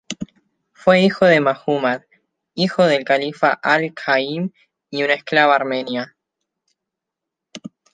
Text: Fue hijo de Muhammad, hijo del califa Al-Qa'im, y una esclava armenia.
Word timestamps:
Fue 0.73 1.01
hijo 1.03 1.25
de 1.27 1.41
Muhammad, 1.41 2.01
hijo 2.55 2.85
del 2.87 3.03
califa 3.05 3.59
Al-Qa'im, 3.61 4.51
y 4.89 5.03
una 5.03 5.13
esclava 5.13 5.55
armenia. 5.55 6.17